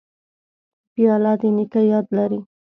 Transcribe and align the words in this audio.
پیاله 0.93 1.33
د 1.39 1.41
نیکه 1.55 1.81
یاد 1.91 2.07
لري. 2.17 2.39